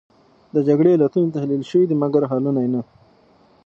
د 0.53 0.55
جګړې 0.67 0.91
علتونه 0.95 1.33
تحلیل 1.35 1.63
شوې 1.69 1.85
دي، 1.89 1.95
مګر 2.03 2.21
حلونه 2.31 2.61
نه. 2.73 2.81